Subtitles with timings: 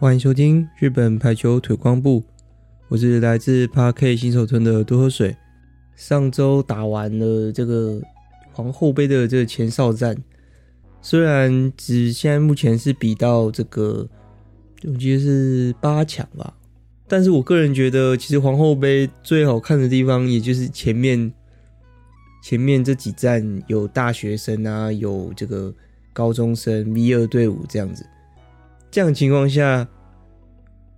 [0.00, 2.24] 欢迎收听日本排球推广部，
[2.88, 5.36] 我是来自 Park 新手村的多喝水。
[5.98, 8.00] 上周打完了这个
[8.52, 10.16] 皇后杯的这个前哨战，
[11.02, 14.08] 虽然只现在目前是比到这个，
[14.84, 16.54] 我记得是八强吧，
[17.08, 21.32] 但是我个人觉得，其实皇后杯最好看的地方，也就是前面
[22.44, 25.74] 前面这几站有大学生啊，有这个
[26.12, 28.06] 高中生 V 二队伍这样子。
[28.88, 29.86] 这样情况下，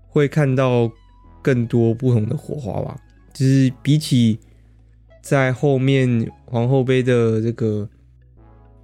[0.09, 0.93] 会看到
[1.41, 3.01] 更多不同的火花吧。
[3.33, 4.39] 就是比起
[5.21, 7.89] 在后面皇后杯的这个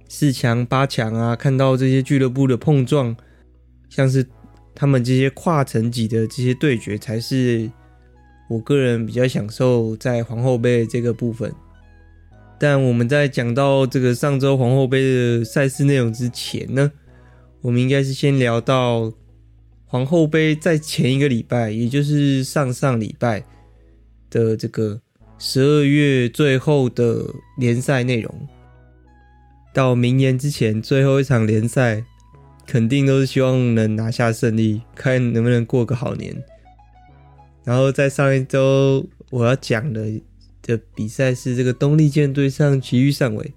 [0.07, 3.15] 四强、八强啊，看到这些俱乐部的碰撞，
[3.89, 4.25] 像是
[4.73, 7.69] 他们这些跨层级的这些对决，才是
[8.49, 11.51] 我个人比较享受在皇后杯这个部分。
[12.59, 16.91] 但我们在讲到这个上周皇后杯的赛事内容之前呢，
[17.61, 19.11] 我们应该是先聊到
[19.85, 23.43] 皇后杯在前一个礼拜，也就是上上礼拜
[24.29, 24.99] 的这个
[25.39, 27.25] 十二月最后的
[27.57, 28.47] 联赛内容。
[29.73, 32.03] 到明年之前最后一场联赛，
[32.65, 36.35] 肯定都是希望能拿下胜利，看能不能过个好年。
[37.63, 40.19] 然后在上一周我要讲的
[40.63, 43.53] 的比赛是这个东丽舰对上埼玉上尾。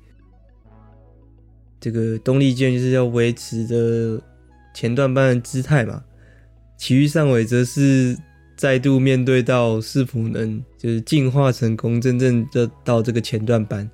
[1.81, 4.23] 这个东丽舰就是要维持着
[4.75, 6.05] 前段班的姿态嘛，
[6.77, 8.15] 埼玉上尾则是
[8.61, 13.91] 再度面对到是否能就是进化成功，真正的到这个前段班。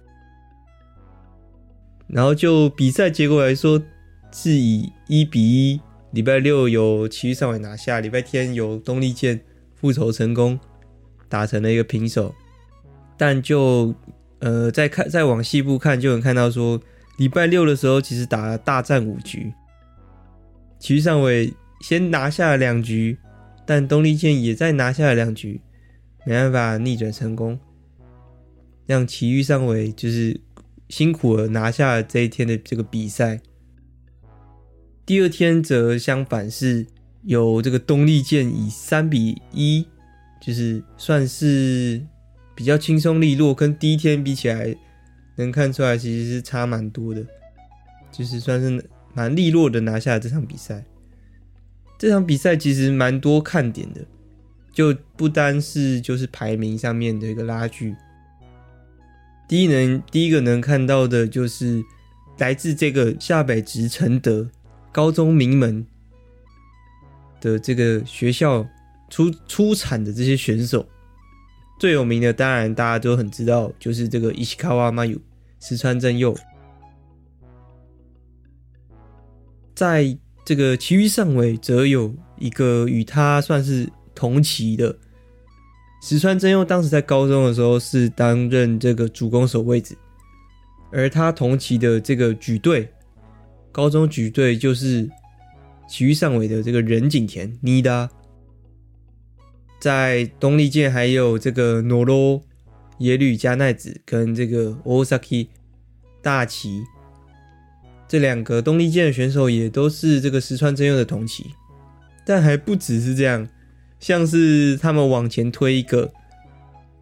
[2.09, 3.81] 然后就比赛结果来说，
[4.33, 9.41] 是以一比一，礼拜六由奇遇上尾拿下，礼拜天由东丽健
[9.77, 10.59] 复仇成功，
[11.29, 12.35] 打成了一个平手。
[13.17, 13.95] 但就
[14.41, 16.81] 呃再看再往细部看，就能看到说。
[17.19, 19.53] 礼拜六的时候，其实打了大战五局，
[20.81, 23.17] 奇遇上尾先拿下了两局，
[23.67, 25.61] 但东丽健也再拿下了两局，
[26.25, 27.59] 没办法逆转成功，
[28.87, 30.41] 让埼玉上尾就是
[30.89, 33.41] 辛苦了拿下了这一天的这个比赛。
[35.05, 36.87] 第二天则相反，是
[37.25, 39.87] 由这个东丽健以三比一，
[40.41, 42.01] 就是算是
[42.55, 44.75] 比较轻松利落，跟第一天比起来。
[45.39, 47.23] 能看出来，其实是差蛮多的，
[48.11, 48.83] 就是算是
[49.13, 50.83] 蛮利落的拿下了这场比赛。
[51.99, 54.01] 这场比赛其实蛮多看点的，
[54.73, 57.95] 就不单是就是排名上面的一个拉锯。
[59.49, 61.83] 第一能第一个能看到的就是
[62.39, 64.49] 来自这个下北直承德
[64.91, 65.87] 高中名门
[67.41, 68.67] 的这个学校
[69.09, 70.87] 出出产的这些选手。
[71.79, 75.21] 最有名的，当然大家都很知道，就是这个石川真佑、
[75.61, 76.35] 石川真佑。
[79.75, 84.97] 在这个埼玉上尾，则有一个与他算是同期的
[86.01, 86.65] 石川真佑。
[86.65, 89.99] 当时在高中的时候是担任这个主攻手位置，
[90.93, 92.89] 而他同期的这个举队，
[93.73, 95.11] 高中举队就是
[95.89, 98.09] 埼玉上尾的这个仁井田妮达。
[99.81, 102.41] 在东丽箭还有这个诺罗
[102.99, 105.49] 野吕加奈子跟这个 Osaki
[106.23, 106.85] 大崎
[108.09, 111.47] 这两个东丽箭的选手也都是这个石川真佑的同期，
[112.25, 113.49] 但还不只是这样，
[114.01, 116.13] 像是他们往前推一个，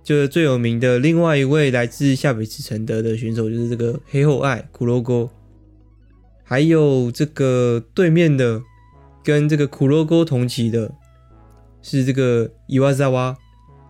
[0.02, 5.30] 就是最有名的另外一位来自下北直承德的选手，就是这个黑后爱苦罗沟，
[6.42, 8.62] 还有这个对面的
[9.22, 10.92] 跟这个苦罗沟同期的。
[11.86, 13.36] 是这个伊瓦萨瓦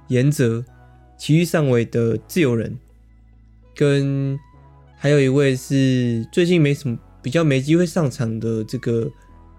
[0.08, 0.64] 岩泽
[1.16, 2.76] 其余上尾的自由人，
[3.72, 4.36] 跟
[4.98, 9.10] 还有一位是最近没什么比较没机会上场的这个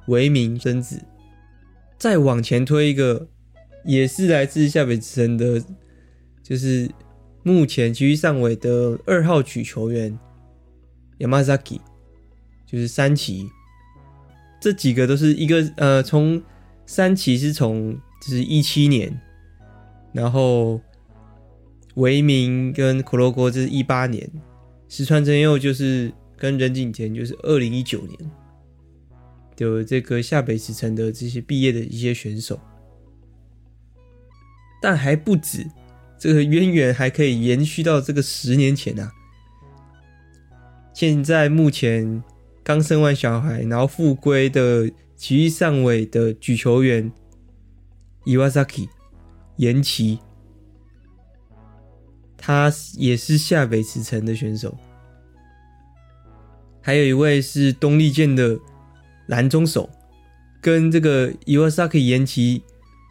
[0.08, 1.04] 维明真子。
[1.98, 3.28] 再往前推一个，
[3.84, 5.62] 也是来自下北直承的，
[6.42, 6.90] 就是
[7.44, 10.18] 目前埼玉上位的二号曲球员
[11.20, 11.82] Yamazaki，
[12.66, 13.50] 就是山崎。
[14.62, 16.42] 这几个都是一个呃，从
[16.86, 18.00] 山崎是从。
[18.22, 19.22] 就是一七年，
[20.12, 20.82] 然后
[21.94, 24.28] 维明跟苦罗沟这是一八年，
[24.90, 28.32] 石川真佑就是跟任景田就是二零一九年，
[29.58, 32.60] 有这个下北池城的这些毕业的一些选手，
[34.82, 35.66] 但还不止，
[36.20, 39.12] 这个渊源还可以延续到这个十年前啊，
[40.94, 42.24] 现在目前
[42.64, 47.12] 刚生完小孩，然后复归的奇遇上尾的举球员
[48.26, 48.90] 伊瓦萨基
[49.56, 50.20] 延崎，
[52.38, 54.78] 他也是下北池城的选手。
[56.86, 58.60] 还有一位是东丽健的
[59.26, 59.90] 蓝中手，
[60.62, 62.62] 跟这个伊瓦萨基岩崎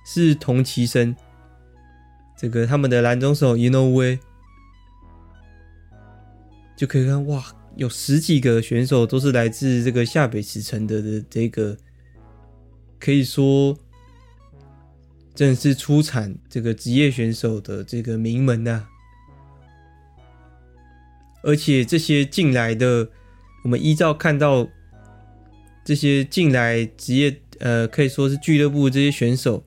[0.06, 1.17] 是同期生。
[2.38, 4.17] 这个他们的蓝中手伊诺威
[6.76, 7.44] 就可以看哇。
[7.75, 11.76] 有十几个选手都是来自这个下北池城的的这个，
[13.00, 13.76] 可以说
[15.35, 18.88] 正是出产这个职业选手的这个名门呐、啊。
[21.43, 23.09] 而且这些进来的，
[23.64, 24.69] 我们依照看到
[25.84, 29.64] 这些进来职业，呃，可以说是俱乐部这些选手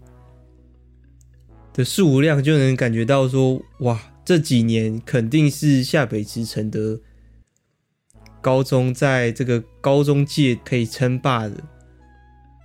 [1.73, 6.99] 的数量，就能感觉到说，哇，这几年肯定是下北池城的。
[8.39, 11.55] 高中在这个高中界可以称霸的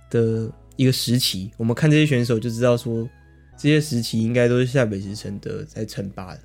[0.09, 3.09] 的一个时期，我们看这些选手就知道说，
[3.57, 6.39] 这些时期应该都是下北池城德在称霸的。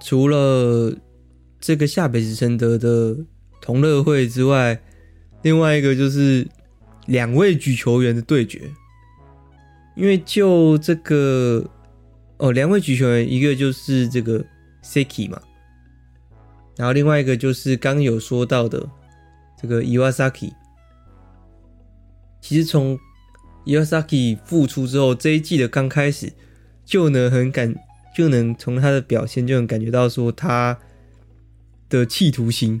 [0.00, 0.94] 除了
[1.58, 3.16] 这个下北池城德的
[3.62, 4.78] 同乐会之外，
[5.40, 6.46] 另外一个就是
[7.06, 8.60] 两位举球员的对决。
[9.94, 11.64] 因为就这个
[12.38, 14.44] 哦，两位举球员，一个就是这个
[14.82, 15.40] Seki 嘛。
[16.76, 18.88] 然后另外一个就是刚有说到的
[19.60, 20.52] 这个伊瓦萨基，
[22.40, 22.98] 其实从
[23.64, 26.32] 伊瓦萨基复出之后，这一季的刚开始
[26.86, 27.74] 就能很感，
[28.16, 30.78] 就能从他的表现就能感觉到说他
[31.90, 32.80] 的企图心。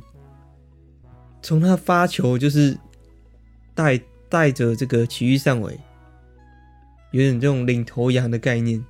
[1.42, 2.78] 从他发球就是
[3.74, 5.78] 带带着这个琦玉上尾，
[7.10, 8.82] 有点这种领头羊的概念，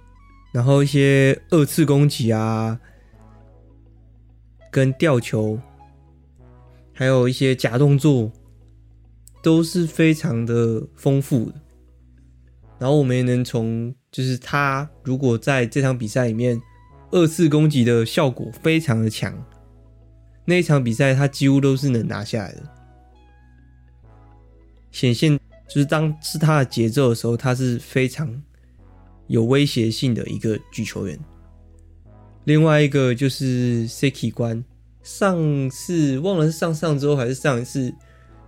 [0.52, 2.78] 然后一些二次攻击啊。
[4.70, 5.60] 跟吊球，
[6.94, 8.32] 还有一些假动作，
[9.42, 11.60] 都是非常的丰富的。
[12.78, 16.58] 然后我们也能从，就是他如果在这场比赛里面
[17.10, 19.36] 二次攻击的效果非常的强，
[20.44, 22.62] 那一场比赛他几乎都是能拿下来的。
[24.90, 28.42] 显现就是当是他的节奏的时候，他是非常
[29.26, 31.18] 有威胁性的一个举球员。
[32.44, 34.62] 另外一个就是 Seki 关，
[35.02, 37.94] 上次忘了是上上周还是上一次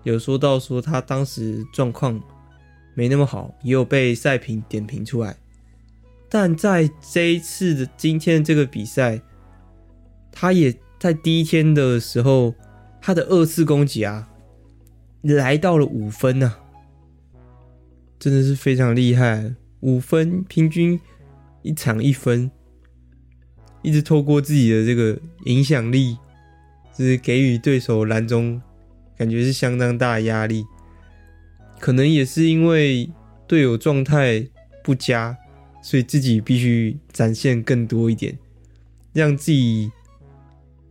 [0.03, 2.21] 有说到说他当时状况
[2.95, 5.37] 没那么好，也有被赛评点评出来。
[6.29, 9.23] 但在这一次的今天这个比赛，
[10.33, 10.75] 他也
[11.05, 12.55] 在第一天的时候，
[12.99, 14.27] 他的二次攻击啊，
[15.21, 16.59] 来到了五分呐、啊，
[18.19, 20.99] 真的是非常厉害，五分平均
[21.61, 22.51] 一场一分。
[23.83, 26.17] 一直透过自己的这个影响力，
[26.97, 28.59] 就是给予对手篮中
[29.19, 30.65] 感觉是相当大的压力。
[31.79, 33.11] 可能也是因为
[33.47, 34.49] 队友状态
[34.83, 35.37] 不佳，
[35.83, 38.39] 所以自己必须展现更多一点，
[39.13, 39.93] 让自己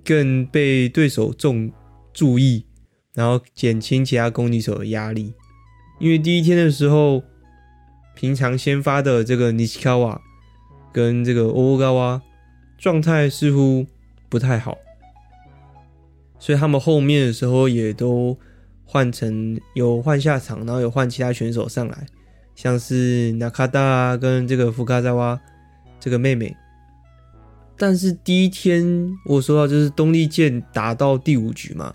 [0.03, 1.71] 更被对手重
[2.13, 2.65] 注意，
[3.13, 5.33] 然后减轻其他攻击手的压力。
[5.99, 7.23] 因为第一天的时候，
[8.15, 10.21] 平常先发的这个尼西卡瓦
[10.91, 12.21] 跟这个欧高瓦。
[12.75, 13.85] 状态似乎
[14.27, 14.77] 不太好，
[16.37, 18.37] 所以他们后面的时候也都
[18.83, 22.05] 换成有换下场，然后有换其他选手上来，
[22.55, 25.39] 像是纳卡达跟这个福卡扎瓦
[25.97, 26.53] 这个妹妹。
[27.83, 31.93] 但是第一天我说到就是东丽健打到第五局嘛，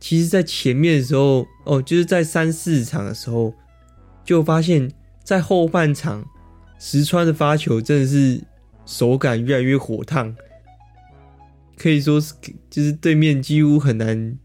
[0.00, 3.52] 其实在前面的时候哦，就是在三四场的时候
[4.24, 4.90] 就发现，
[5.22, 6.24] 在后半场
[6.78, 8.42] 石川的发球真的是。
[8.86, 10.32] 手感越来越火烫，
[11.76, 12.32] 可以说是
[12.70, 14.38] 就是对面几乎很难，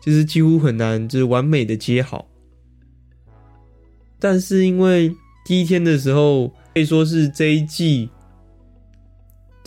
[0.00, 2.28] 就是几乎很难，就是完美的接好。
[4.20, 5.12] 但是因为
[5.44, 8.08] 第一天的时候，可以说是这一季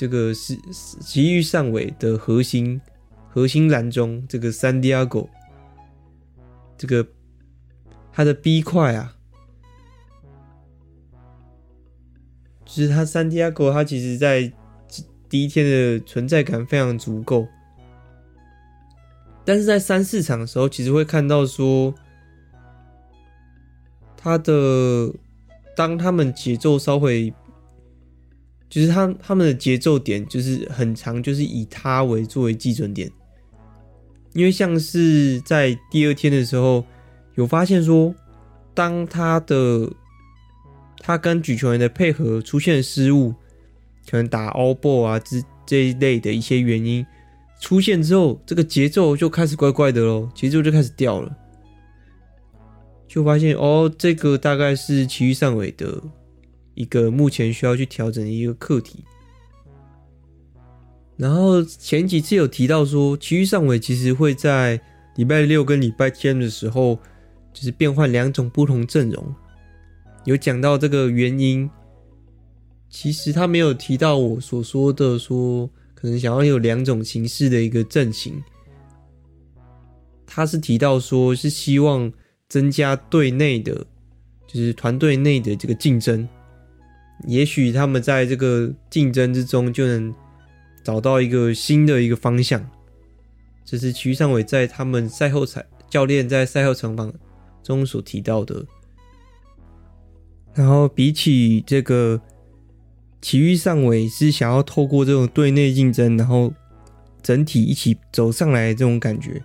[0.03, 0.57] 这个是
[0.99, 2.81] 奇遇上尾的核心
[3.29, 5.29] 核心蓝中这个三迪亚狗，
[6.77, 7.07] 这个
[8.11, 9.15] 他的 B 块啊。
[12.65, 14.51] 其实他三 D 阿狗，他其实在
[15.29, 17.47] 第一天的存在感非常足够，
[19.45, 21.95] 但是在三四场的时候，其实会看到说，
[24.17, 25.13] 他的
[25.77, 27.33] 当他们节奏稍微，
[28.73, 33.09] 就是他他们的节奏点就是很长，就是以他为作为基准点，
[34.33, 36.83] 因为像是在第二天的时候，
[37.35, 38.13] 有发现说，
[38.73, 39.91] 当他的。
[41.05, 43.33] 他跟举球员的配合出现失误，
[44.09, 47.05] 可能打 all ball 啊，这这一类的一些原因，
[47.59, 51.35] 出现之后，这个节奏就开始怪怪的喽，节奏就开始掉了，
[53.05, 56.01] 就发现哦，这个大概是埼玉上尾的
[56.75, 59.03] 一个目前需要去调整的一个课题。
[61.15, 64.81] 然后前几次有提到说，其余上尾其实会在
[65.15, 66.97] 礼拜六跟礼拜天的时候，
[67.53, 69.35] 就是变换两种不同阵容。
[70.25, 71.69] 有讲到这个原因，
[72.89, 78.41] 其实他没有提到我所说的说，可能想要有两种形式的一个阵型。
[80.25, 82.11] 他是提到说是希望
[82.49, 83.85] 增加队内的，
[84.47, 86.27] 就是团队内的这个竞争。
[87.25, 90.13] 也许他们在这个竞争之中就能。
[90.85, 92.61] 找到一个新的一个方向，
[93.63, 97.13] 这是埼玉上尾在他们赛后采教练在赛后采访
[97.63, 98.65] 中所提到的。
[100.53, 102.19] 然后比起这个
[103.21, 106.53] 埼玉上尾是想要透过这种队内竞争，然后
[107.21, 109.41] 整体一起走上来这种感觉，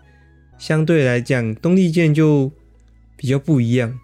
[0.58, 2.50] 相对来讲东丽健就
[3.16, 3.96] 比较不一样。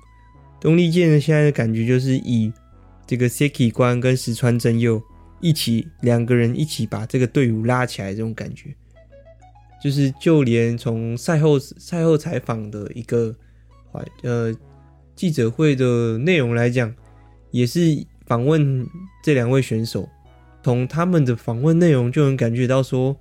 [0.60, 2.52] 东丽健现在的感觉就是以
[3.06, 5.02] 这个 Seki 关跟石川真佑。
[5.40, 8.74] 一起两个人一起把这个队伍拉起来，这种感觉，
[9.82, 13.34] 就是就连从赛后赛后采访的一个
[14.22, 14.54] 呃
[15.14, 16.94] 记者会的内容来讲，
[17.50, 17.80] 也是
[18.26, 18.86] 访问
[19.22, 20.08] 这两位选手，
[20.62, 23.14] 从他们的访问内容就能感觉到说，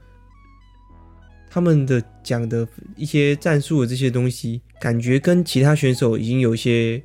[1.49, 7.03] 他们的讲的一些战术的这些东西，感觉跟其他选手已经有些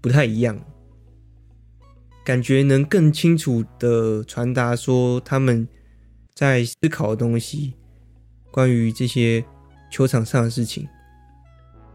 [0.00, 0.56] 不太一样。
[2.24, 5.68] 感觉能更清楚的传达说他们
[6.34, 7.74] 在思考的东西，
[8.50, 9.44] 关于这些
[9.90, 10.88] 球场上的事情。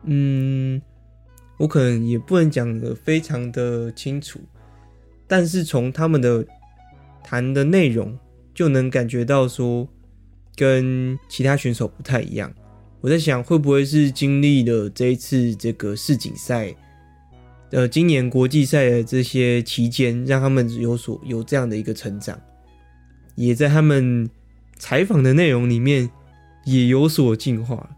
[0.04, 0.80] 嗯，
[1.58, 4.40] 我可能也不能讲的非常的清楚，
[5.28, 6.46] 但是从他们的
[7.24, 8.18] 谈的内容
[8.54, 9.90] 就能感觉到说
[10.56, 12.54] 跟其他选手不太一样。
[13.02, 16.76] 我在想会不会是经历了这一次这个世锦赛。
[17.72, 22.40] 呃，今年国际赛的这些期间，让他们有所有这样的一个成长，
[23.36, 24.30] 也在他们
[24.78, 26.10] 采访的内容里面
[26.66, 27.98] 也有所进化。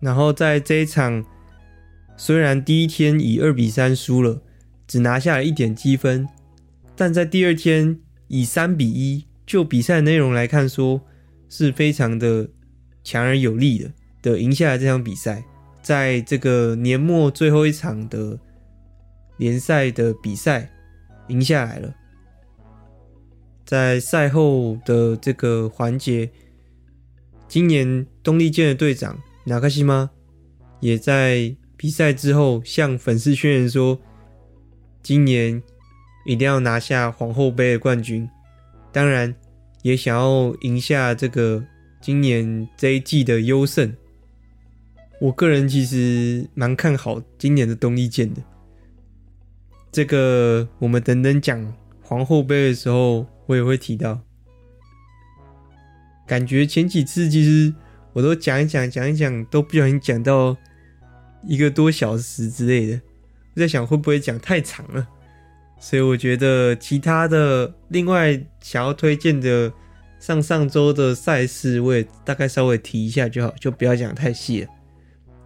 [0.00, 1.24] 然后在这一场，
[2.16, 4.42] 虽然第一天以二比三输了，
[4.86, 6.28] 只拿下了一点积分，
[6.94, 7.98] 但在第二天
[8.28, 11.00] 以三比一，就比赛内容来看，说
[11.48, 12.50] 是非常的
[13.02, 15.44] 强而有力的的赢下了这场比赛。
[15.82, 18.38] 在这个年末最后一场的
[19.38, 20.70] 联赛的比赛
[21.28, 21.94] 赢下来了，
[23.64, 26.30] 在赛后的这个环节，
[27.48, 30.10] 今年东丽健的队长纳卡西玛
[30.80, 33.98] 也在比赛之后向粉丝宣言说，
[35.02, 35.62] 今年
[36.26, 38.28] 一定要拿下皇后杯的冠军，
[38.92, 39.34] 当然
[39.82, 41.64] 也想要赢下这个
[42.02, 43.94] 今年这一季的优胜。
[45.20, 48.40] 我个人其实蛮看好今年的东丽箭的，
[49.92, 54.18] 这个我们等等讲皇后杯的时候，我也会提到。
[56.26, 57.74] 感觉前几次其实
[58.14, 60.56] 我都讲一讲讲一讲，都不小心讲到
[61.46, 63.00] 一个多小时之类的，
[63.54, 65.06] 我在想会不会讲太长了，
[65.78, 69.70] 所以我觉得其他的另外想要推荐的
[70.18, 74.68] 上上周的赛事，我也大概稍微提一下就好，就不要讲太细了。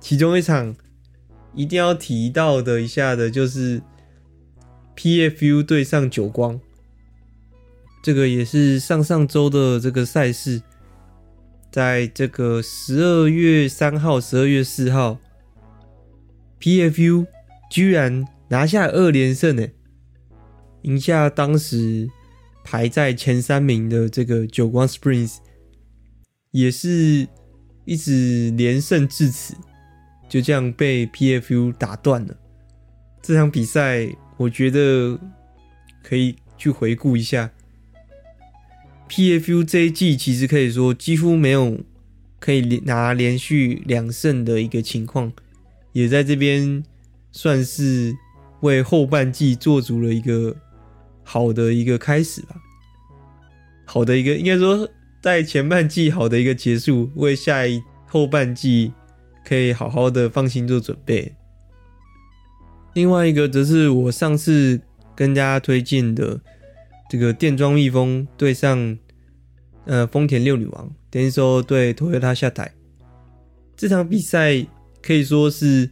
[0.05, 0.77] 其中一场
[1.55, 3.81] 一定要提到的一下的，就是
[4.95, 6.61] PFU 对上久光，
[8.03, 10.61] 这个也是上上周的这个赛事，
[11.73, 15.19] 在这个十二月三号、十二月四号
[16.61, 17.27] ，PFU
[17.71, 19.67] 居然拿下二连胜呢，
[20.83, 22.11] 赢下当时
[22.63, 25.37] 排在前三名的这个久光 Springs，
[26.51, 27.27] 也是
[27.87, 29.57] 一直连胜至此。
[30.29, 32.35] 就这样被 PFU 打断了。
[33.23, 35.19] 这场比赛，我觉得
[36.03, 37.51] 可以去回顾一下。
[39.09, 41.79] PFU 这一季其实可以说几乎没有
[42.41, 45.33] 可以拿连续两胜的一个情况，
[45.93, 46.83] 也在这边
[47.31, 48.17] 算是
[48.61, 50.57] 为后半季做足了一个
[51.23, 52.57] 好的一个开始吧。
[53.85, 54.89] 好的一个，应该说
[55.23, 58.93] 在前半季好的一个结束，为下一后半季。
[59.45, 61.35] 可以好好的放心做准备。
[62.95, 64.81] 另外一个则是我上次
[65.15, 66.41] 跟大家推荐的
[67.11, 68.99] 这个电装蜜蜂对上
[69.85, 72.73] 呃丰田六女王等于说对 Toyota 下台
[73.77, 74.65] 这场比赛
[75.03, 75.91] 可以说是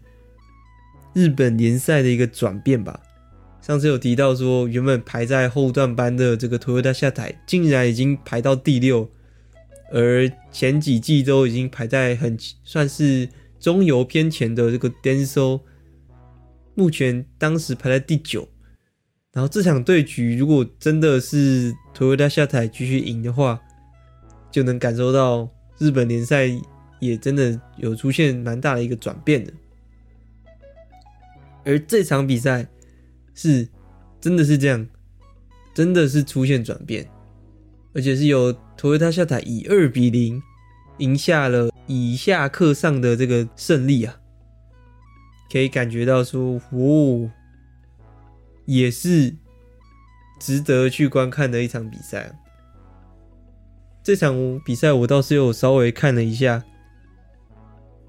[1.13, 3.01] 日本联赛的一个转变吧。
[3.61, 9.09] 上次有提到说，原本排在后段班的这个 Toyota 下台，竟然已经排到第六，
[9.93, 13.29] 而前几季都已经排在很算是
[13.62, 15.61] 中游偏前的这个 Denso，
[16.75, 18.49] 目前当时排在第九。
[19.33, 23.62] 然后这场对局如果真的是 Toyota 下台继续赢的话，
[24.50, 26.49] 就能感受到日本联赛
[26.99, 29.52] 也真的有出现蛮大的一个转变的。
[31.64, 32.66] 而这场比赛
[33.33, 33.69] 是
[34.21, 34.85] 真的是这样，
[35.73, 37.09] 真的是出现转变，
[37.95, 40.42] 而且是由 Toyota 下台以二比零
[41.03, 44.17] 赢下了以下克上的这个胜利啊，
[45.51, 47.31] 可以感觉到说，哦。
[48.65, 49.35] 也是
[50.39, 52.33] 值得去观看的一场比赛。
[54.05, 56.63] 这场比赛我倒是有稍微看了一下，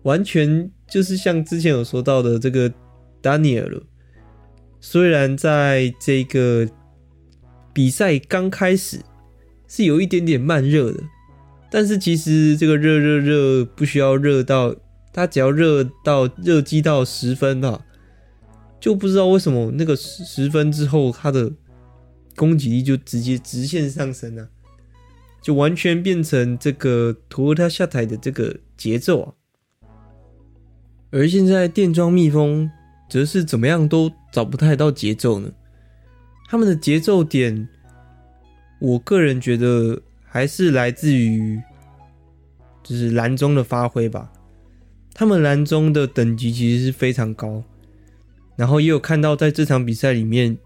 [0.04, 2.72] 完全就是像之前有说到的这个
[3.24, 3.82] Daniel，
[4.80, 6.70] 虽然在这个
[7.74, 9.02] 比赛刚开始
[9.68, 11.04] 是有一点点慢热的，
[11.74, 14.76] 但是其实这个热热热不需要热到，
[15.12, 17.84] 它只要热到热机到十分吧。
[18.80, 21.52] 就不知道为什么那个十分之后，他的
[22.36, 24.50] 攻击力就直接直线上升了，
[25.42, 29.34] 就完全变成这个 Toyota 下台的这个节奏啊。
[31.10, 32.70] 而现在电装蜜蜂
[33.10, 35.52] 则是怎么样都找不太到节奏呢？
[36.48, 37.68] 他们的节奏点，
[38.80, 40.00] 我个人觉得
[40.34, 41.62] 还是来自于
[42.82, 44.32] 就是蓝中的发挥吧。
[45.14, 47.64] 他们蓝中的等级其实是非常高。
[48.56, 50.58] 然后也有看到，在这场比赛里面，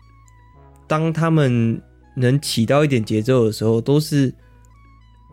[0.88, 1.82] 当他们
[2.16, 4.34] 能起到一点节奏的时候，都是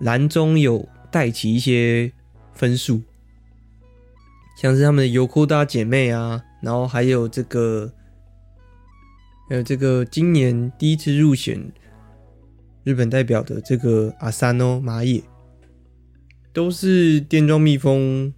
[0.00, 2.12] 蓝中有带起一些
[2.54, 3.02] 分数，
[4.60, 7.92] 像是他们的尤库达姐妹啊，然后还有这个，
[9.48, 11.72] 还有这个今年第一次入选
[12.84, 15.22] 日本代表的这个阿萨诺麻野，
[16.52, 18.32] 都是电装蜜蜂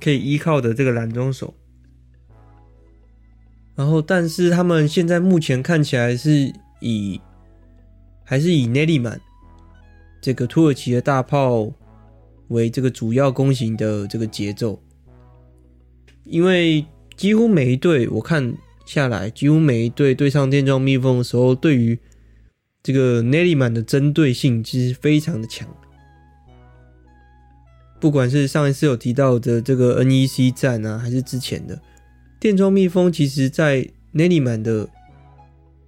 [0.00, 1.54] 可以依靠的这个蓝中手。
[3.76, 7.20] 然后，但是他们现在目前看起来是以
[8.24, 9.20] 还是以内利曼
[10.20, 11.72] 这个土耳其的大炮
[12.48, 14.82] 为这个主要攻型的这个节奏，
[16.24, 16.84] 因为
[17.16, 18.52] 几乎每一队我看
[18.84, 21.96] 下来，几乎每一队对上电装蜜蜂的时候，对于
[22.82, 25.68] 这个内利曼的针对性其实非常的强，
[28.00, 31.80] 不管是上一次有提到的这个 NEC 战啊，还是之前的。
[32.40, 34.88] 电装蜜蜂其实，在内利曼的，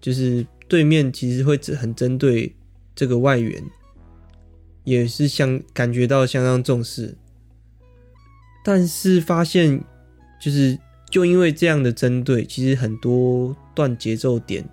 [0.01, 2.55] 就是对面其实会很针对
[2.95, 3.63] 这个外援，
[4.83, 7.17] 也是相感觉到相当重视。
[8.65, 9.83] 但是发现，
[10.41, 10.77] 就是
[11.09, 14.69] 就因为这样的针对，其实很多断节奏点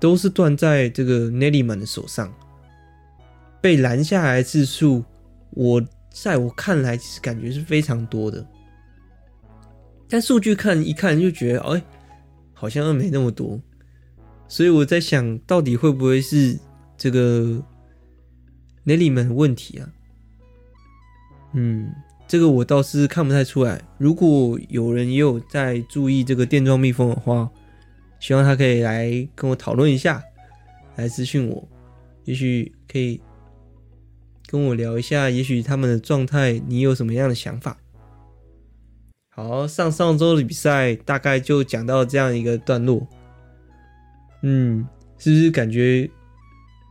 [0.00, 2.32] 都是断在这个内利曼的手上，
[3.60, 5.04] 被拦下来次数，
[5.50, 8.46] 我在我看来，其实感觉是非常多的。
[10.08, 11.82] 但数据看一看就觉得，哎，
[12.54, 13.60] 好像又没那么多，
[14.46, 16.58] 所以我在想到底会不会是
[16.96, 17.62] 这个
[18.84, 19.88] 内利曼的问题啊？
[21.52, 21.92] 嗯，
[22.26, 23.82] 这个我倒是看不太出来。
[23.98, 27.50] 如果有人也有在注意这个电装蜜蜂的话，
[28.20, 30.22] 希望他可以来跟我讨论一下，
[30.96, 31.66] 来私讯我，
[32.24, 33.20] 也许可以
[34.46, 37.78] 跟我聊一下，也许他们的状态你有什么样的想法？
[39.30, 43.06] 好，上上周的比赛大概就讲到这样一个段落。
[44.42, 46.10] 嗯，是不是感觉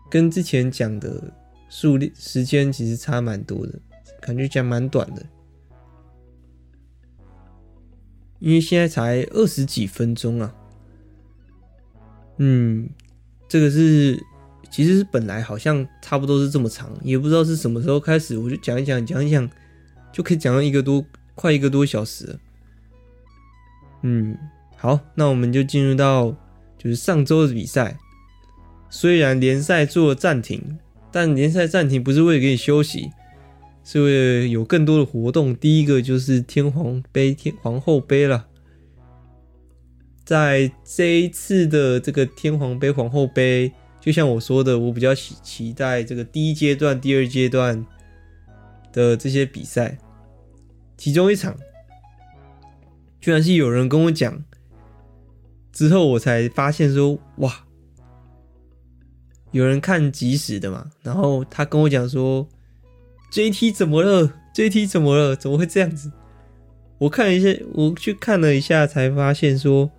[0.09, 1.33] 跟之前讲的
[1.69, 3.79] 数时间其实差蛮多的？
[4.21, 5.25] 感觉讲蛮短的，
[8.39, 10.53] 因为现在才二十几分钟啊。
[12.37, 12.89] 嗯，
[13.47, 14.17] 这个是
[14.71, 19.49] 其实是本来好像差不多是这么长，也不知道是什么时候开始，我就讲一讲讲一讲，
[20.11, 21.05] 就可以讲到一个多。
[21.39, 22.35] 快一个多小时，
[24.01, 24.35] 嗯，
[24.75, 26.35] 好，那我们就进入到
[26.79, 27.95] 就是上周的比赛。
[28.89, 30.79] 虽然联赛做了暂停，
[31.11, 33.11] 但联赛暂停不是为了给你休息，
[33.83, 35.55] 是为了有更多的活动。
[35.55, 38.47] 第一个就是天皇杯、天皇后杯了。
[40.27, 47.85] 在这一次的这个天皇杯、皇后杯，就像我说的，我比较期期待这个第一阶段、第二阶段
[48.91, 49.97] 的这些比赛。
[50.97, 51.55] 其中一场，
[53.21, 54.43] 居然是有人跟我讲，
[55.71, 57.63] 之后我才发现说，哇，
[59.51, 62.45] 有人看即时的嘛，然后他跟我讲说
[63.31, 65.37] ，JT 怎么了？JT 怎么了？
[65.37, 66.11] 怎么会这样子？
[66.97, 69.89] 我看一下，我去看了一下，才发现说，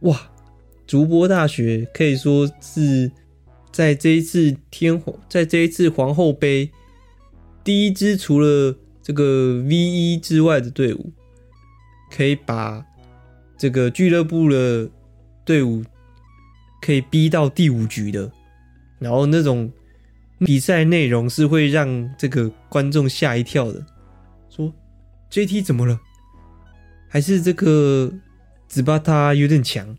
[0.00, 0.30] 哇，
[0.86, 3.10] 筑波大学可以说是
[3.70, 6.70] 在这一次天皇，在这一次皇后杯
[7.62, 11.12] 第一支除了这个 V1 之外的队伍，
[12.10, 12.84] 可以把
[13.58, 14.88] 这个俱乐部的
[15.44, 15.84] 队伍
[16.80, 18.32] 可以逼到第五局的，
[18.98, 19.70] 然后那种
[20.38, 23.84] 比赛内容是会让这个观众吓一跳的。
[24.48, 24.72] 说
[25.30, 26.00] JT 怎么了？
[27.08, 28.12] 还是这个
[28.70, 29.96] 紫巴他有点强？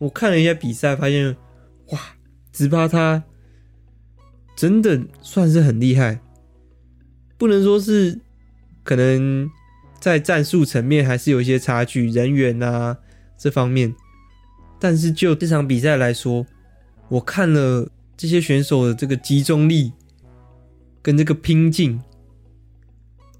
[0.00, 1.36] 我看了一下比赛，发现
[1.90, 2.00] 哇，
[2.50, 3.22] 紫巴他
[4.56, 6.20] 真的算是很厉害。
[7.38, 8.18] 不能说是
[8.82, 9.48] 可能
[10.00, 12.98] 在战术层面还是有一些差距，人员啊
[13.38, 13.94] 这方面。
[14.80, 16.44] 但是就这场比赛来说，
[17.08, 19.92] 我看了这些选手的这个集中力
[21.00, 22.02] 跟这个拼劲。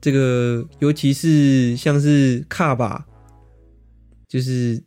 [0.00, 3.06] 这个，尤其是像是卡巴，
[4.34, 4.82] 就是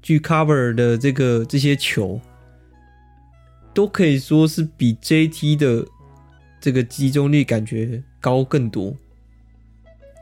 [0.00, 2.18] 去 cover 的这个这些球，
[3.74, 5.86] 都可以说是比 JT 的
[6.58, 8.96] 这个集中力感觉高更多。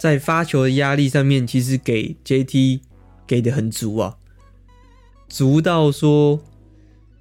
[0.00, 2.80] 在发球的压力上面，其实给 JT
[3.24, 4.16] 给的很足啊，
[5.28, 6.40] 足到说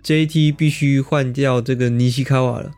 [0.04, 2.72] JT 必须换掉这个尼西卡瓦了。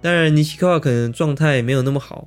[0.00, 2.26] 当然，尼西卡瓦可能状态没有那么好。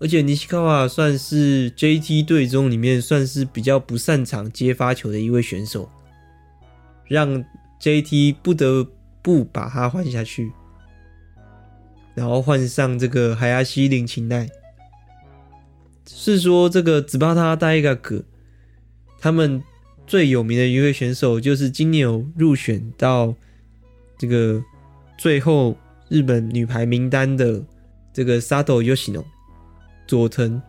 [0.00, 5.90] 而且尼西卡瓦算是 JT 队中里面算是比较不擅长接发球的一位选手，
[7.06, 7.44] 让
[7.78, 10.50] JT 不得不把他换下去，
[12.14, 14.48] 然后换上这个海亚西林琴奈。
[16.06, 18.24] 是说这个紫巴塔大一个格，
[19.18, 19.62] 他们
[20.06, 23.34] 最有名的一位选手就是今年有入选到
[24.18, 24.64] 这个
[25.18, 25.76] 最后
[26.08, 27.62] 日本女排名单的
[28.14, 29.24] 这个 Sato Yoshino。
[30.10, 30.60] 佐藤，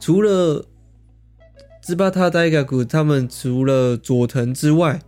[0.00, 0.64] 除了
[1.82, 5.02] 兹巴塔戴嘎古，他们除了佐藤之外，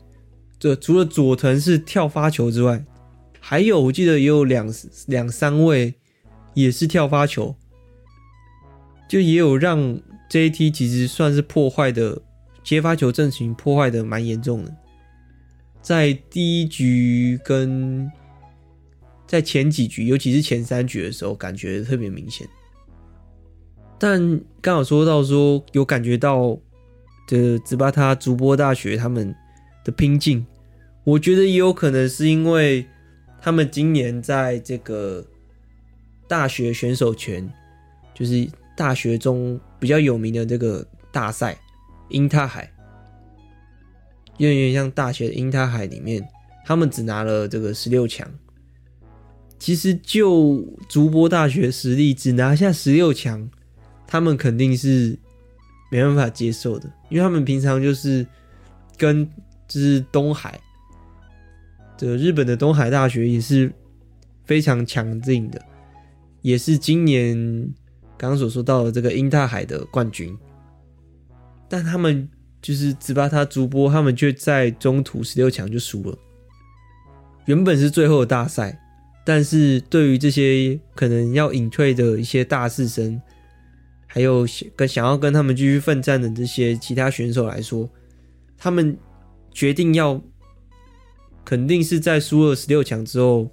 [0.58, 2.84] 这除了佐藤是跳发球之外，
[3.40, 4.70] 还有我记得也有两
[5.06, 5.94] 两三位
[6.52, 7.56] 也是跳发球，
[9.08, 12.20] 就也有让 JT 其实算是破坏的
[12.62, 14.76] 接发球阵型破坏的蛮严重的，
[15.80, 18.12] 在第一局跟
[19.26, 22.46] 在前几局，尤其是前三局的时候，感觉特别明显。
[23.98, 26.56] 但刚好说到说有感觉到
[27.26, 29.34] 的兹巴塔筑波大学他们
[29.84, 30.46] 的拼劲，
[31.04, 32.86] 我觉得也有可能是因为
[33.40, 35.24] 他们今年在这个
[36.28, 37.52] 大学选手权，
[38.14, 41.58] 就是大学中比较有名的这个大赛
[42.10, 42.72] 英塔海，
[44.36, 46.26] 有点像大学的英塔海里面，
[46.64, 48.30] 他们只拿了这个十六强。
[49.58, 53.50] 其实就竹波大学实力，只拿下十六强。
[54.10, 55.16] 他们肯定是
[55.90, 58.26] 没办法接受的，因为他们平常就是
[58.96, 59.28] 跟
[59.68, 60.58] 就是东海
[61.98, 63.70] 的日本的东海大学也是
[64.46, 65.62] 非常强劲的，
[66.40, 67.36] 也是今年
[68.16, 70.34] 刚刚所说到的这个英大海的冠军，
[71.68, 72.26] 但他们
[72.62, 76.16] 就是只把他筑波，他们却在中途十六强就输了。
[77.44, 78.80] 原本是最后的大赛，
[79.22, 83.20] 但是对于这些可能要隐退的一些大四生。
[84.10, 87.88] 还有跟想要跟他们继续奋战的这些其他选手来说，
[88.56, 88.96] 他们
[89.52, 90.18] 决定要
[91.44, 93.50] 肯定是在输了十六强之后，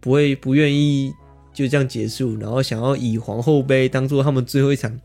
[0.00, 1.12] 不会不愿意
[1.52, 4.98] 就这样结束，然后想要以皇后杯当做他们最后一场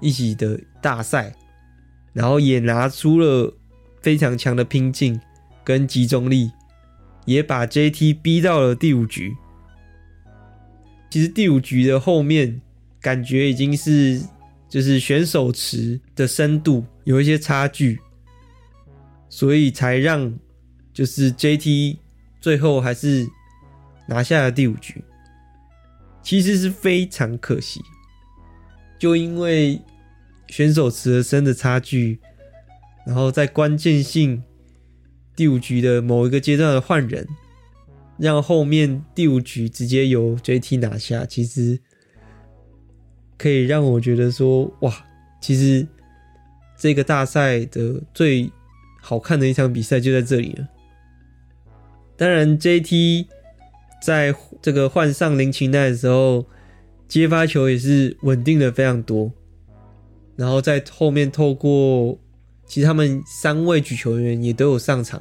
[0.00, 1.34] 一起的大赛，
[2.14, 3.54] 然后也拿出了
[4.00, 5.20] 非常强的拼劲
[5.62, 6.50] 跟集中力，
[7.26, 9.36] 也把 JT 逼到了第五局。
[11.10, 12.62] 其实第五局的后面。
[13.02, 14.22] 感觉已经是
[14.68, 17.98] 就是选手池的深度有一些差距，
[19.28, 20.32] 所以才让
[20.92, 21.96] 就是 JT
[22.40, 23.28] 最后还是
[24.06, 25.02] 拿下了第五局。
[26.22, 27.80] 其实是非常可惜，
[29.00, 29.80] 就因为
[30.46, 32.20] 选手池的深的差距，
[33.04, 34.40] 然后在关键性
[35.34, 37.26] 第五局的某一个阶段的换人，
[38.16, 41.26] 让后面第五局直接由 JT 拿下。
[41.26, 41.80] 其实。
[43.42, 45.04] 可以让我觉得说，哇，
[45.40, 45.84] 其实
[46.78, 48.48] 这个大赛的最
[49.00, 50.68] 好看的一场比赛就在这里了。
[52.16, 53.26] 当然，JT
[54.00, 56.46] 在这个换上林琴奈的时候，
[57.08, 59.32] 接发球也是稳定的非常多。
[60.36, 62.16] 然后在后面透过，
[62.64, 65.20] 其实他们三位举球员也都有上场，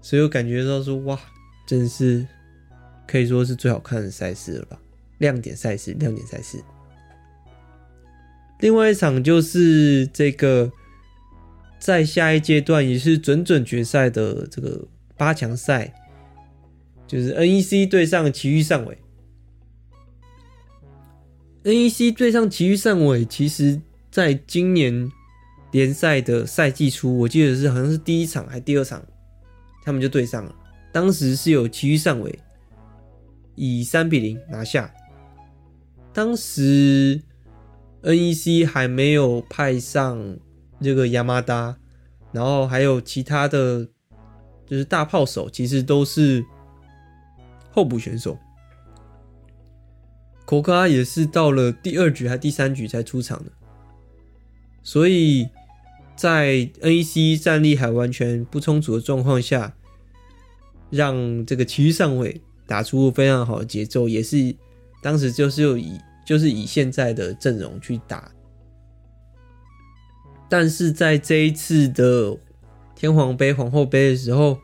[0.00, 1.18] 所以我感觉到说，哇，
[1.66, 2.24] 真是
[3.04, 4.78] 可以说是最好看的赛事了吧？
[5.18, 6.62] 亮点赛事，亮点赛事。
[8.60, 10.72] 另外一场就是这个，
[11.78, 14.86] 在下一阶段也是准准决赛的这个
[15.16, 15.92] 八强赛，
[17.06, 18.98] 就是 NEC 对上埼玉上尾。
[21.64, 25.10] NEC 对上埼玉上尾，其实在今年
[25.72, 29.02] 联赛的赛季初，我记得是好像是第一场还第二场，
[29.82, 30.54] 他们就对上了。
[30.92, 32.38] 当时是有埼玉上尾
[33.56, 34.92] 以三比零拿下。
[36.12, 37.20] 当时
[38.04, 40.36] NEC 还没有派上
[40.80, 41.76] 这个亚麻达，
[42.32, 43.88] 然后还有其他的，
[44.66, 46.44] 就是大炮手，其实都是
[47.70, 48.38] 候补选手。
[50.44, 53.50] 口卡也是到了第二局还第三局才出场的，
[54.82, 55.48] 所以
[56.14, 59.74] 在 NEC 战力还完全不充足的状况下，
[60.90, 64.54] 让这个埼玉上尾打出非常好的节奏，也是
[65.02, 68.30] 当时就是有以就是以现在的阵容去打，
[70.48, 72.36] 但是在这一次的
[72.94, 74.58] 天皇杯皇后杯的时候，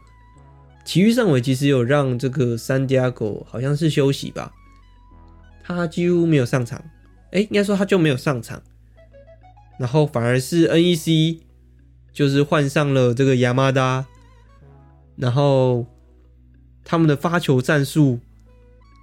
[0.85, 4.53] 埼玉上尾其实有让这个 Santiago 好像是休息吧。
[5.63, 6.83] 他几乎没有上场，
[7.33, 8.63] 哎、应该说他就没有上场，
[9.79, 11.41] 然后反而是 NEC
[12.13, 14.07] 就是换上了这个亚麻达，
[15.17, 15.87] 然后
[16.83, 18.19] 他们的发球战术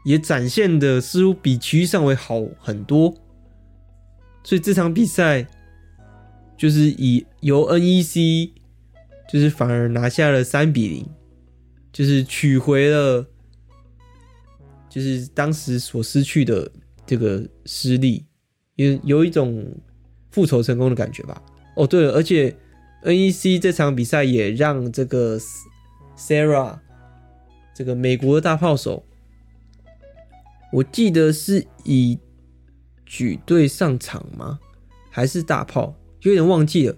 [0.08, 3.14] 也展现的似乎比其余上位好很多，
[4.42, 5.46] 所以这场比赛
[6.56, 8.52] 就是以由 NEC
[9.30, 11.06] 就是反而拿下了三比零，
[11.92, 13.28] 就是取回了。
[14.90, 16.72] 就是当时所失去的
[17.06, 18.26] 这个失利，
[18.76, 19.76] 有有一种
[20.32, 21.44] 复仇成功的感觉吧。
[21.76, 22.56] 哦，对了，而且
[23.04, 25.38] NEC 这场比赛也让这个
[26.18, 26.80] Sarah
[27.76, 29.06] 这个美国的大炮手，
[30.72, 32.20] 我记得是以
[33.06, 34.60] 举队上场吗？
[35.10, 35.96] 还是大炮？
[36.22, 36.96] 有点忘记了。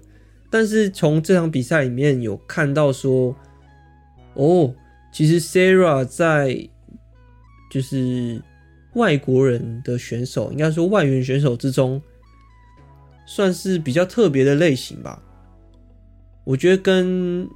[0.49, 3.35] 但是从这场比赛里面有看到说，
[4.33, 4.73] 哦，
[5.13, 6.67] 其实 Sarah 在
[7.69, 8.41] 就是
[8.95, 12.01] 外国人的选手，应该说外援选手之中，
[13.27, 15.21] 算是比较特别的类型吧。
[16.43, 17.47] 我觉得跟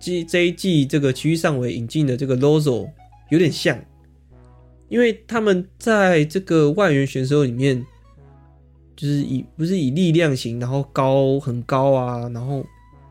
[0.00, 2.90] 这这一季这个区域上尾引进的这个 Lozo
[3.30, 3.78] 有点像，
[4.92, 7.82] 因为他们在这个外援选手里面，
[8.94, 12.62] 就是以不是以力量型，然后高很高啊，然后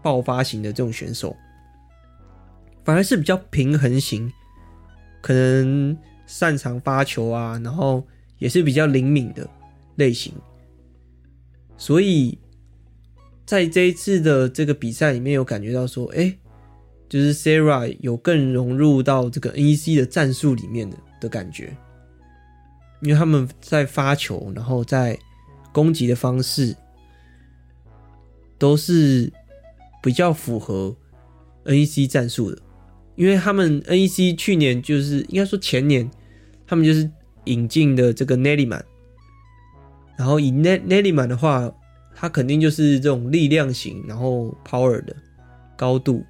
[0.04, 1.36] 爆发型的这种选手，
[2.86, 4.32] 反而是比较平衡型。
[5.24, 8.06] 可能擅长发球啊，然后
[8.38, 9.50] 也是比较灵敏的
[9.96, 10.32] 类型，
[11.78, 12.38] 所以
[13.44, 16.38] 在这一次的这个比赛里面有感觉到说，哎，
[17.10, 21.74] 就是 Serra 有更融入到这个 NEC 的战术里面的的感觉，
[23.02, 25.18] 因为他们在发球，然后在
[25.72, 26.76] 攻击的方式
[28.58, 29.32] 都是
[30.04, 30.94] 比较符合
[31.64, 32.62] NEC 战术的。
[33.16, 36.10] 因为他们 NEC 去年就是应该说前年，
[36.66, 37.10] 他们就是
[37.46, 38.82] 引进的这个 Nellyman，
[40.18, 41.72] 然后以 Nellyman 的话，
[42.16, 45.16] 他肯定就是这种力量型，然后 power 的
[45.78, 46.26] 高度。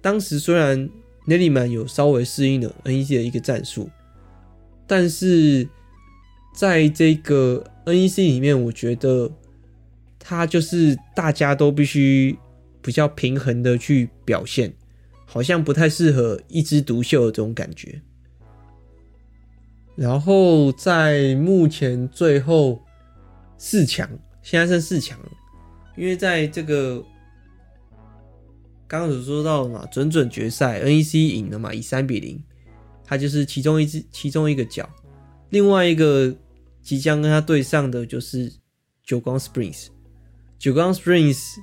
[0.00, 0.88] 当时虽然
[1.26, 3.90] Neliman 有稍微适应了 NEC 的一个战术，
[4.86, 5.68] 但是
[6.54, 9.30] 在这个 NEC 里面，我觉得
[10.18, 12.38] 他就是大家都必须
[12.82, 14.72] 比较平衡的去表现。
[15.26, 18.00] 好像不太适合一枝独秀的这种感觉。
[19.96, 22.80] 然后在目前最后
[23.58, 24.08] 四强，
[24.42, 25.18] 现在剩四强，
[25.96, 27.02] 因为在这个
[28.86, 32.42] 刚刚所说到的嘛，准准决赛，NEC 赢了嘛，以三比零，
[33.04, 34.88] 他就是其中一只其中一个角，
[35.50, 36.34] 另外一个
[36.82, 38.52] 即将跟他对上的就是
[39.02, 39.88] 久光 Springs，
[40.58, 41.56] 久光 Springs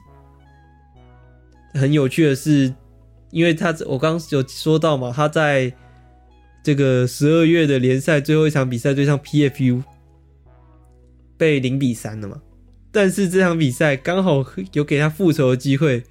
[1.73, 2.73] 很有趣的是。
[3.33, 5.71] 因为他我刚刚有说到嘛，他在
[6.61, 9.81] 这个十二月的联赛最后一场比赛对上 PFU，
[11.37, 12.41] 被零比三了嘛。
[12.91, 16.03] 但是这场比赛刚好有给他复仇的机会，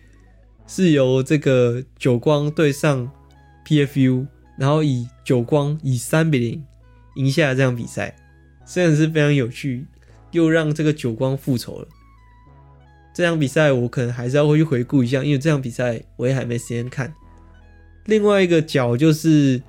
[0.72, 3.10] 是由这个久光对上
[3.66, 4.24] PFU，
[4.56, 6.64] 然后以久光以三比零
[7.16, 8.14] 赢下了这场比赛，
[8.64, 9.84] 虽然是非常有趣，
[10.30, 11.88] 又让这个久光复仇了。
[13.12, 17.12] 这场比赛我可能还是要回去回顾一下，因为这场比赛我也还没时间看。
[18.04, 19.60] 另外一个角就是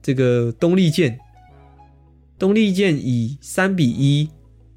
[0.00, 1.18] 这个东丽健，
[2.38, 4.30] 东丽健以三比一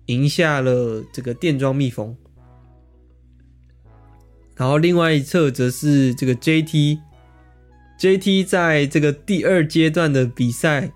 [0.08, 2.18] 赢下了这个电装蜜蜂。
[4.56, 10.92] 然后另外一侧则是这个 JT，JT 在这个第二阶段的比赛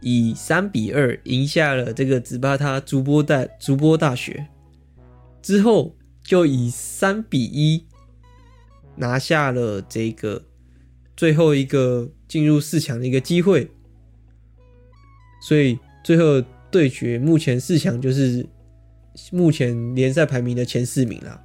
[0.00, 4.48] 以三比二赢下了这个紫巴他筑波大筑波大学
[5.42, 5.96] 之后。
[6.22, 7.86] 就以三比一
[8.94, 10.44] 拿下了这个
[11.16, 13.68] 最后一个进入四强的一个机会。
[15.42, 18.46] 所以最后对决，目前四强就是
[19.32, 21.42] 目前联赛排名的前四名啦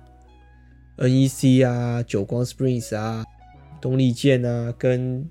[0.97, 3.23] ，NEC 啊、久光 Springs 啊、
[3.81, 5.29] 东丽健啊跟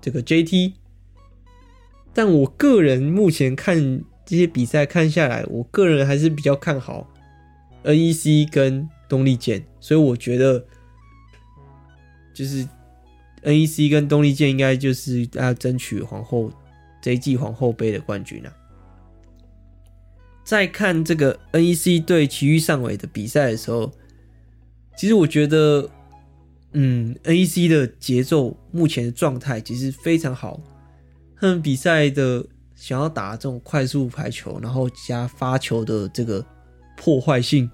[0.00, 0.72] 这个 JT。
[2.12, 7.08] 但我个人目前看这些比赛看下来，我个人还是比较看好
[7.84, 10.64] NEC 跟东丽健，所以我觉得
[12.34, 12.68] 就是
[13.42, 16.50] NEC 跟东丽健应该就是要争取皇后。
[17.04, 18.52] 这一季皇后杯的冠军啊！
[20.44, 23.92] 在看这个 NEC 对埼玉上尾的比赛的时候，
[24.96, 25.88] 其实我觉得，
[26.72, 30.60] 嗯，NEC 的节奏目前的状态其实非常好。
[31.36, 36.44] 他们比赛的想要打这种快速排球，然后加发球的这个
[36.96, 37.68] 破坏性，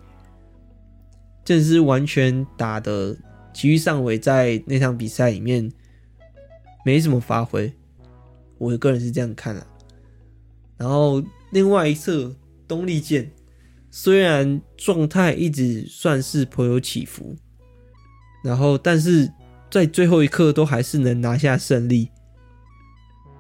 [1.45, 3.15] 正是完全打的
[3.53, 5.71] 其余上尾在那场比赛里面
[6.85, 7.71] 没什么发挥。
[8.57, 9.67] 我个人是这样看的，
[10.79, 12.35] 然后另外一侧
[12.67, 13.31] 东丽箭
[13.91, 17.37] 虽然状态一直算是颇有起伏，
[18.45, 19.33] 然后但是
[19.71, 22.11] 在最后一刻都还是能拿下胜利。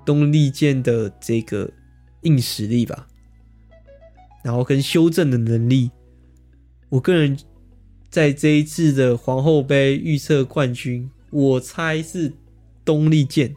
[0.04, 1.70] 东丽剑的这个
[2.22, 3.06] 硬实力吧，
[4.42, 5.90] 然后跟修正的能力，
[6.88, 7.38] 我个人
[8.08, 12.32] 在这一次的皇后杯预测冠军，我猜是
[12.86, 13.54] 东丽剑。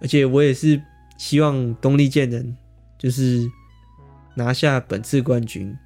[0.00, 0.82] 而且我也是
[1.18, 2.56] 希望东丽剑能
[2.98, 3.46] 就是
[4.34, 5.76] 拿下本次冠军，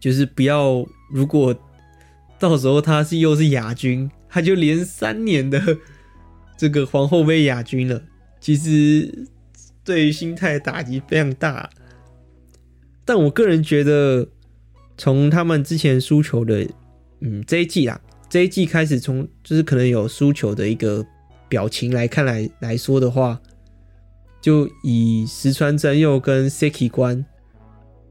[0.00, 1.54] 就是不要如果
[2.38, 5.60] 到时候他是又是亚军，他就连三年的
[6.56, 8.02] 这个皇后杯亚军了，
[8.40, 9.26] 其实
[9.84, 11.70] 对于心态打击非常大。
[13.04, 14.28] 但我个人觉得，
[14.96, 16.66] 从他们之前输球的，
[17.20, 21.06] 嗯，这一季啊，这一季开始从就是可能有输球的一个。
[21.48, 23.40] 表情来看来来说的话，
[24.46, 27.26] 就以石川真佑跟 Seki 关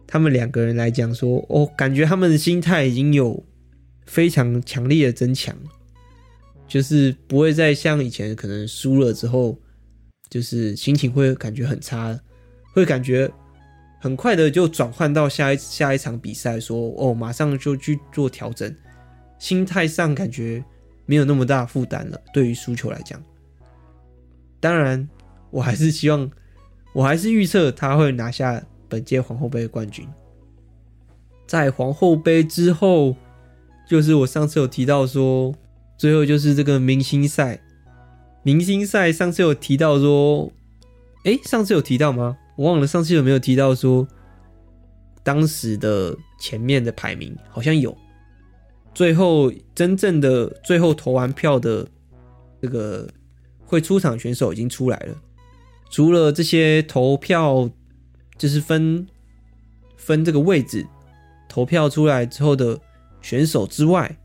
[0.06, 3.42] 他们两个人来讲说，哦，感觉他们的心态已经有
[4.06, 5.56] 非常强烈的增强，
[6.68, 9.58] 就是不会再像以前可能输了之后，
[10.30, 12.20] 就是心情会感觉很差，
[12.74, 13.32] 会感觉
[14.02, 18.76] 很快的就转换到下一下一场比赛，说哦，马上就去做调整，
[19.40, 20.62] 心态上感觉。
[21.08, 22.20] 没有那么大负担了。
[22.34, 23.24] 对于输球来讲，
[24.60, 25.08] 当然，
[25.56, 26.30] 我还是希望，
[26.92, 30.06] 我还是预测他会拿下本届皇后杯的冠军。
[31.48, 33.16] 在皇后杯之后，
[33.88, 35.56] 就是我上次有提到说，
[35.98, 37.62] 最后就是这个明星赛。
[38.44, 40.52] 明星赛上次有提到说，
[41.24, 42.38] 哎，上次有提到吗？
[42.58, 44.06] 我忘了上次有没有提到说，
[45.24, 47.96] 当时的前面的排名好像有。
[48.94, 51.88] 最后，真正的最后投完票的
[52.62, 53.08] 这个
[53.66, 55.16] 会出场选手已经出来了。
[55.90, 57.70] 除了这些投票，
[58.38, 59.08] 就是分
[59.98, 60.86] 分这个位置
[61.48, 62.80] 投票出来之后的
[63.22, 64.18] 选手之外，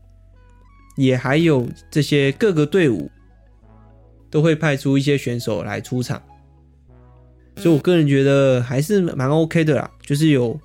[0.97, 3.09] 也还有这些各个队伍
[4.29, 6.21] 都会派出一些选手来出场。
[7.57, 10.59] 所以我个人觉得还是蛮 OK 的啦，就是有。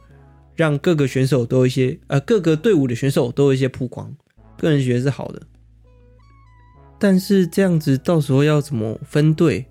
[0.57, 4.11] 让各个选手都有一些，呃，各个队伍的选手都有一些曝光，
[4.57, 5.43] 个人觉得是好的。
[6.99, 9.67] 但是这样子到时候要怎么分队，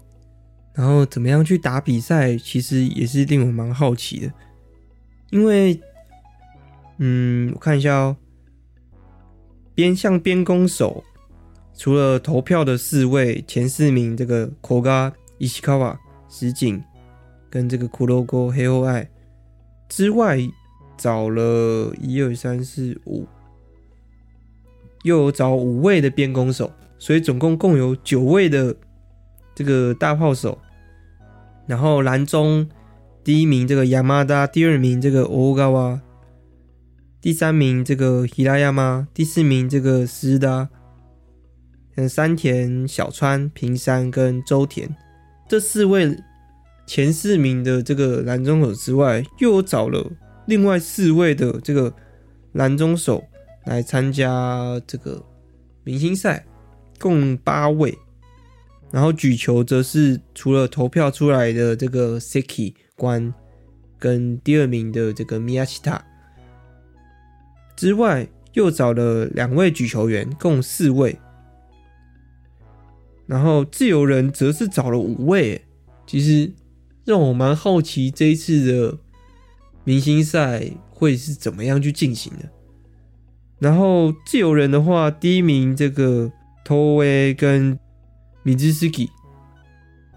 [0.76, 4.32] 然后怎么样去打比赛，其实也是令我蛮好奇的。
[5.32, 5.82] 因为，
[7.00, 8.18] 嗯，我看一下哦，
[9.74, 11.04] 边向边攻手，
[11.74, 15.98] 除了投票的四位前四名，这个 Koga、Ishikawa、
[16.30, 16.84] 石井
[17.50, 19.10] 跟这个 Kurogo、黑后爱
[19.90, 20.38] 之外。
[20.98, 23.28] 找了一二三四五，
[25.04, 28.74] 又有找五位的边攻手，所以总共共有九位的
[29.56, 30.60] 这个大炮手。
[31.66, 32.70] 然后蓝中
[33.24, 36.00] 第一名这个亚麻达，第二名这个欧高瓦，
[37.20, 40.70] 第三名这个希拉亚马，第四名这个斯达，
[41.96, 44.96] 嗯，山田、小川、平山跟周田
[45.48, 46.16] 这四位
[46.86, 50.12] 前四名的这个蓝中手之外，又找了。
[50.46, 51.92] 另外四位的这个
[52.52, 53.24] 蓝中手
[53.64, 55.26] 来参加这个
[55.84, 56.46] 明星赛，
[57.00, 57.98] 共八位。
[58.96, 63.34] 然后举球则是除了投票出来的这个 Seki 关
[64.00, 66.00] 跟第二名的这个 Miyashita
[67.76, 71.20] 之外，又找了两位举球员，共四位。
[73.28, 75.62] 然后自由人则是找了五位，
[76.08, 76.54] 其实
[77.04, 78.98] 让我蛮好奇这一次的。
[79.84, 82.50] 明星赛会是怎么样去进行的？
[83.60, 86.32] 然后自由人的话，第一名这个
[86.66, 87.78] Toei 跟
[88.46, 89.10] 米兹斯基，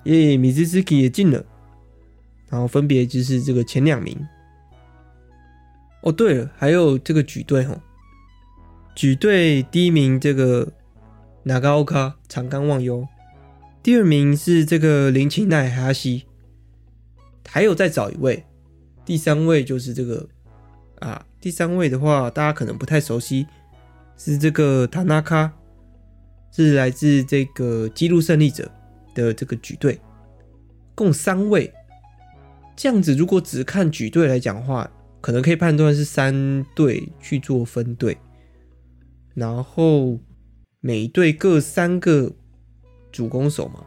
[0.04, 1.42] 耶，米兹斯基也进了，
[2.50, 4.14] 然后分别就是这个前两名。
[6.02, 7.80] 哦，对了，还有这个举队哦，
[8.94, 10.70] 举队第一名这个
[11.46, 13.08] 长冈长冈望悠，
[13.82, 16.26] 第二名是这个林琴奈哈西，
[17.48, 18.44] 还有再找一位，
[19.06, 20.28] 第三位就是这个
[20.98, 23.46] 啊，第三位的话大家可能不太熟悉，
[24.18, 25.50] 是这个塔纳卡。
[26.64, 28.70] 是来自这个纪录胜利者
[29.14, 30.00] 的这个举队，
[30.94, 31.72] 共三位。
[32.76, 34.90] 这样子，如果只看举队来讲的话，
[35.20, 38.16] 可能可以判断是三队去做分队，
[39.34, 40.18] 然后
[40.80, 42.32] 每队各三个
[43.10, 43.84] 主攻手嘛。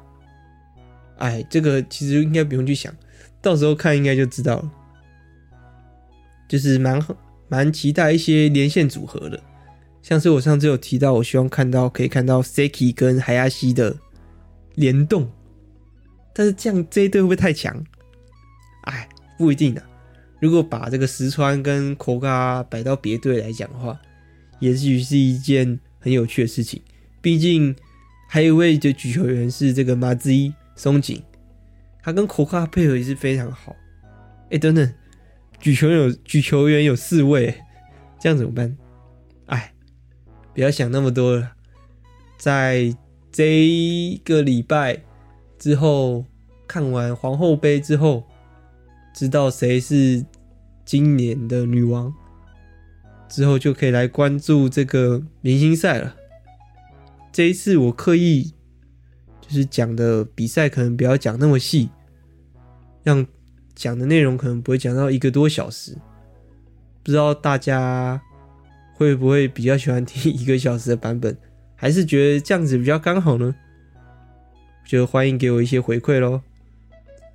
[1.18, 2.94] 哎，这个其实应该不用去想，
[3.42, 4.72] 到时候看应该就知道了。
[6.50, 7.02] 就是蛮
[7.48, 9.42] 蛮期待一些连线组合的。
[10.02, 13.96] 像是我上次有提到，我希望看到可以看到 Seki 跟海亚西的
[14.74, 15.32] 联动，
[16.34, 17.86] 但是这样这一队会不会太强？
[18.86, 19.84] 哎，不一定的。
[20.40, 24.02] 如果把这个石川跟 Koga 摆到别队来讲的话，
[24.60, 26.82] 也许是一件很有趣的事情。
[27.22, 27.76] 毕竟
[28.28, 31.22] 还有一位的举球员是这个马兹伊松井，
[32.02, 33.76] 他跟 Koga 配合也是非常好。
[34.50, 34.92] 哎，等等，
[35.60, 37.54] 举球有举球员有四位，
[38.20, 38.76] 这样怎么办？
[39.46, 39.72] 哎。
[40.54, 41.54] 不要想那么多了，
[42.38, 42.94] 在
[43.32, 45.02] 这个礼拜
[45.58, 46.26] 之后
[46.68, 48.26] 看完皇后杯之后，
[49.14, 50.26] 知道谁是
[50.84, 52.14] 今年的女王
[53.30, 56.16] 之后，就可以来关注这个明星赛了。
[57.32, 58.54] 这一次我刻意
[59.40, 61.90] 就是讲的比赛可能不要讲那么细，
[63.04, 63.26] 让
[63.74, 65.98] 讲的内容可能不会讲到一个多小时，
[67.02, 68.22] 不知道大家。
[69.02, 71.36] 会不会比较喜欢听一个小时的版本，
[71.76, 73.56] 还是觉得这样子比较刚好呢？
[74.86, 76.42] 就欢迎给我一些回馈喽！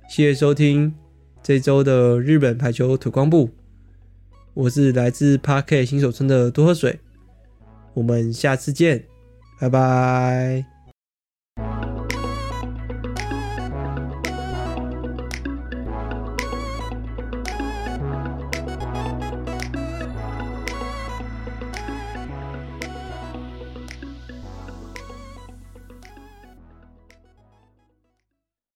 [0.07, 0.93] 谢谢收听
[1.43, 3.49] 这周的日本排球土光部，
[4.53, 6.99] 我是来自 Park 新手村的多喝水，
[7.93, 9.03] 我们下次见，
[9.59, 10.76] 拜拜。